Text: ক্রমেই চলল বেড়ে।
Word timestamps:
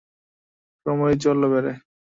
ক্রমেই 0.81 1.15
চলল 1.23 1.43
বেড়ে। 1.51 1.73